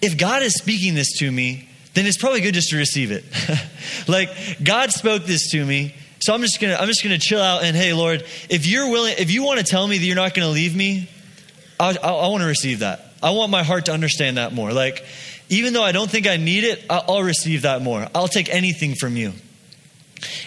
[0.00, 3.24] if God is speaking this to me, then it's probably good just to receive it.
[4.08, 4.28] like,
[4.62, 5.94] God spoke this to me.
[6.24, 9.14] So I'm just gonna I'm just gonna chill out and hey Lord, if you're willing,
[9.18, 11.06] if you want to tell me that you're not gonna leave me,
[11.78, 13.12] I, I, I want to receive that.
[13.22, 14.72] I want my heart to understand that more.
[14.72, 15.04] Like,
[15.50, 18.08] even though I don't think I need it, I'll receive that more.
[18.14, 19.34] I'll take anything from you.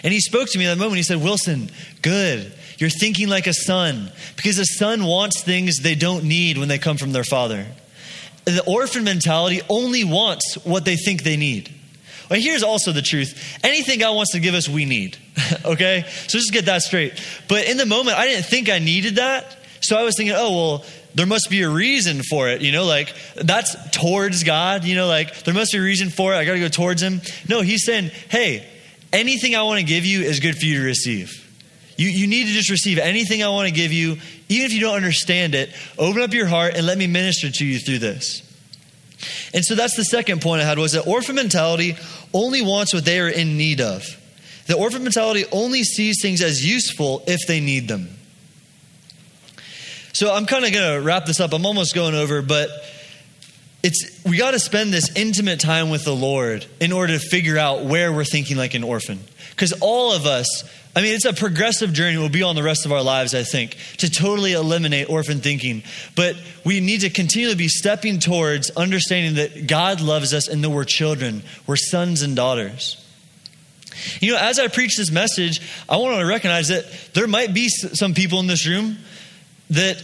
[0.02, 0.96] And he spoke to me at that moment.
[0.96, 1.70] He said, Wilson,
[2.02, 2.52] good.
[2.78, 6.78] You're thinking like a son because a son wants things they don't need when they
[6.78, 7.66] come from their father.
[8.46, 11.72] The orphan mentality only wants what they think they need.
[12.28, 15.16] Well, here's also the truth anything God wants to give us, we need.
[15.64, 16.04] okay?
[16.26, 17.22] So just get that straight.
[17.48, 19.56] But in the moment, I didn't think I needed that.
[19.80, 22.84] So I was thinking, oh, well, there must be a reason for it, you know,
[22.84, 26.36] like that's towards God, you know, like there must be a reason for it.
[26.36, 27.20] I got to go towards Him.
[27.48, 28.68] No, He's saying, hey,
[29.12, 31.44] anything I want to give you is good for you to receive.
[31.96, 34.18] You, you need to just receive anything I want to give you,
[34.48, 35.70] even if you don't understand it.
[35.98, 38.47] Open up your heart and let me minister to you through this.
[39.52, 41.96] And so that's the second point I had was that orphan mentality
[42.32, 44.04] only wants what they are in need of.
[44.66, 48.08] The orphan mentality only sees things as useful if they need them.
[50.12, 51.52] So I'm kind of going to wrap this up.
[51.52, 52.70] I'm almost going over, but
[53.82, 57.56] it's we got to spend this intimate time with the Lord in order to figure
[57.56, 59.20] out where we're thinking like an orphan.
[59.58, 60.62] Because all of us,
[60.94, 62.16] I mean, it's a progressive journey.
[62.16, 65.82] We'll be on the rest of our lives, I think, to totally eliminate orphan thinking.
[66.14, 70.70] But we need to continually be stepping towards understanding that God loves us and that
[70.70, 73.04] we're children, we're sons and daughters.
[74.20, 76.84] You know, as I preach this message, I want to recognize that
[77.14, 78.96] there might be some people in this room
[79.70, 80.00] that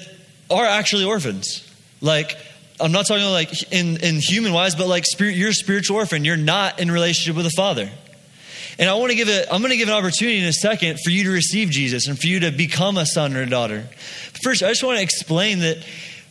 [0.50, 1.64] are actually orphans.
[2.00, 2.36] Like,
[2.80, 6.24] I'm not talking like in, in human wise, but like spirit, you're a spiritual orphan.
[6.24, 7.88] You're not in relationship with a father.
[8.78, 10.98] And I want to give it, I'm going to give an opportunity in a second
[11.04, 13.82] for you to receive Jesus and for you to become a son or a daughter.
[14.42, 15.84] First, I just want to explain that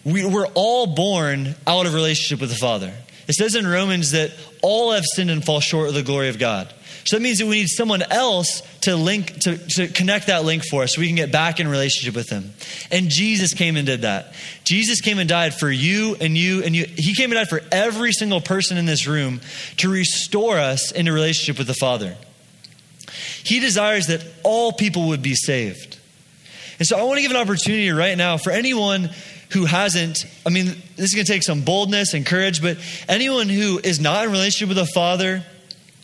[0.04, 2.94] we, we're all born out of relationship with the Father.
[3.28, 4.32] It says in Romans that
[4.62, 6.74] all have sinned and fall short of the glory of God.
[7.06, 10.64] So that means that we need someone else to link, to, to connect that link
[10.64, 12.54] for us so we can get back in relationship with Him.
[12.92, 14.34] And Jesus came and did that.
[14.64, 16.86] Jesus came and died for you and you and you.
[16.86, 19.42] He came and died for every single person in this room
[19.78, 22.16] to restore us into relationship with the Father.
[23.44, 26.00] He desires that all people would be saved.
[26.80, 29.10] And so I want to give an opportunity right now for anyone
[29.52, 32.78] who hasn't, I mean, this is going to take some boldness and courage, but
[33.08, 35.44] anyone who is not in relationship with the Father,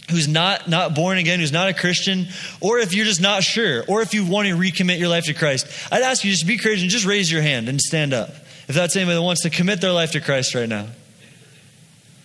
[0.09, 2.27] who's not not born again, who's not a Christian,
[2.61, 5.33] or if you're just not sure, or if you want to recommit your life to
[5.33, 8.29] Christ, I'd ask you just be courageous and just raise your hand and stand up.
[8.67, 10.87] If that's anybody that wants to commit their life to Christ right now.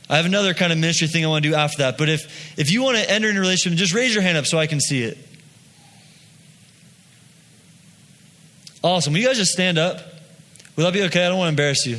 [0.08, 1.96] I have another kind of ministry thing I want to do after that.
[1.96, 4.46] But if if you want to enter into a relationship, just raise your hand up
[4.46, 5.18] so I can see it.
[8.82, 9.14] Awesome.
[9.14, 9.98] Will you guys just stand up?
[10.76, 11.24] Will that be okay?
[11.24, 11.98] I don't want to embarrass you.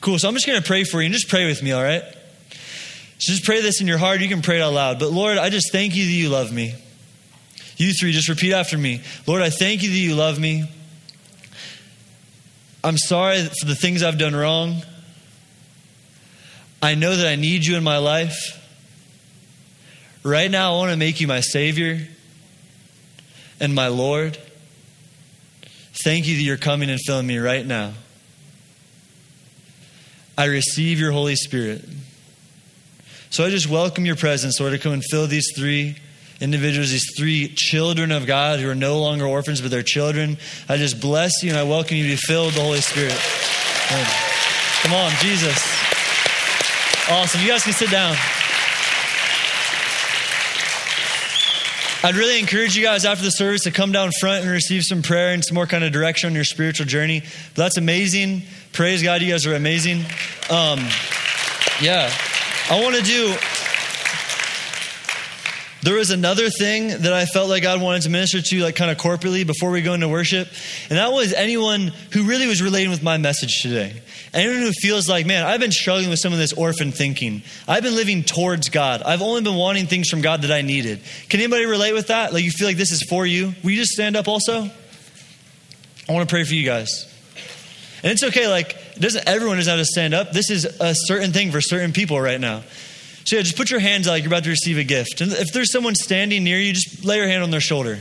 [0.00, 0.18] Cool.
[0.18, 2.02] So I'm just going to pray for you and just pray with me, all right?
[3.18, 4.20] So just pray this in your heart.
[4.20, 4.98] You can pray it out loud.
[4.98, 6.74] But Lord, I just thank you that you love me.
[7.76, 9.02] You three, just repeat after me.
[9.26, 10.64] Lord, I thank you that you love me.
[12.82, 14.82] I'm sorry for the things I've done wrong.
[16.84, 18.60] I know that I need you in my life.
[20.22, 22.06] Right now, I want to make you my Savior
[23.58, 24.36] and my Lord.
[26.04, 27.94] Thank you that you're coming and filling me right now.
[30.36, 31.82] I receive your Holy Spirit.
[33.30, 35.96] So I just welcome your presence, Lord, to come and fill these three
[36.38, 40.36] individuals, these three children of God who are no longer orphans, but they're children.
[40.68, 43.16] I just bless you and I welcome you to be filled with the Holy Spirit.
[44.82, 45.73] Come on, Jesus.
[47.10, 47.42] Awesome.
[47.42, 48.16] You guys can sit down.
[52.02, 55.02] I'd really encourage you guys after the service to come down front and receive some
[55.02, 57.20] prayer and some more kind of direction on your spiritual journey.
[57.20, 58.42] But that's amazing.
[58.72, 59.98] Praise God, you guys are amazing.
[60.50, 60.80] Um,
[61.80, 62.10] yeah.
[62.70, 63.34] I want to do.
[65.84, 68.90] There was another thing that I felt like God wanted to minister to, like kind
[68.90, 70.48] of corporately before we go into worship.
[70.88, 74.00] And that was anyone who really was relating with my message today.
[74.32, 77.42] Anyone who feels like, man, I've been struggling with some of this orphan thinking.
[77.68, 79.02] I've been living towards God.
[79.02, 81.02] I've only been wanting things from God that I needed.
[81.28, 82.32] Can anybody relate with that?
[82.32, 83.52] Like you feel like this is for you?
[83.62, 84.70] Will you just stand up also?
[86.08, 87.14] I want to pray for you guys.
[88.02, 90.32] And it's okay, like, doesn't everyone doesn't have to stand up.
[90.32, 92.62] This is a certain thing for certain people right now.
[93.24, 95.20] So yeah, just put your hands out like you're about to receive a gift.
[95.20, 97.98] And if there's someone standing near you, just lay your hand on their shoulder.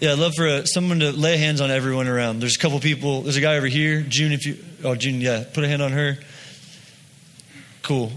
[0.00, 2.40] Yeah, I'd love for uh someone to lay hands on everyone around.
[2.40, 3.22] There's a couple people.
[3.22, 4.00] There's a guy over here.
[4.00, 4.56] June, if you.
[4.82, 5.44] Oh, June, yeah.
[5.52, 6.18] Put a hand on her.
[7.82, 8.10] Cool.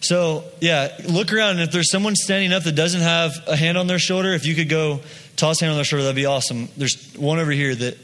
[0.00, 1.52] So, yeah, look around.
[1.52, 4.44] And if there's someone standing up that doesn't have a hand on their shoulder, if
[4.44, 5.00] you could go
[5.36, 6.68] toss a hand on their shoulder, that'd be awesome.
[6.76, 7.96] There's one over here that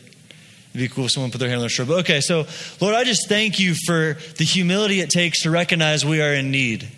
[0.73, 1.93] It'd be cool if someone put their hand on their shoulder.
[1.93, 2.47] But okay, so
[2.81, 6.51] Lord, I just thank you for the humility it takes to recognize we are in
[6.51, 6.89] need.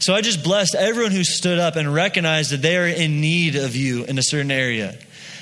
[0.00, 3.56] So I just blessed everyone who stood up and recognized that they are in need
[3.56, 4.96] of you in a certain area.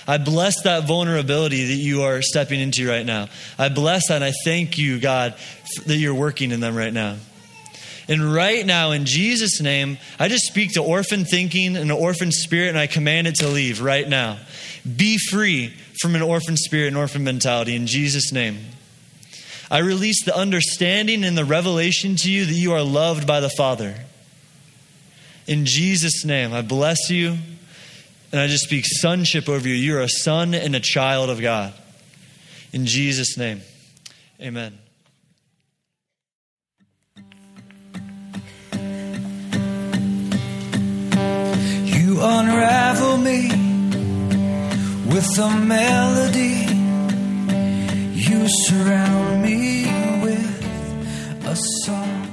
[0.08, 3.28] I bless that vulnerability that you are stepping into right now.
[3.58, 5.34] I bless that and I thank you, God,
[5.86, 7.16] that you're working in them right now.
[8.08, 12.68] And right now, in Jesus' name, I just speak to orphan thinking and orphan spirit,
[12.68, 14.38] and I command it to leave right now.
[14.84, 18.58] Be free from an orphan spirit and orphan mentality in Jesus' name.
[19.70, 23.50] I release the understanding and the revelation to you that you are loved by the
[23.50, 23.94] Father.
[25.46, 27.36] In Jesus' name, I bless you
[28.32, 29.74] and I just speak sonship over you.
[29.74, 31.72] You're a son and a child of God.
[32.72, 33.60] In Jesus' name,
[34.40, 34.78] amen.
[41.84, 43.65] You unravel me
[45.16, 46.66] with a melody.
[48.28, 49.86] You surround me
[50.22, 52.25] with a song.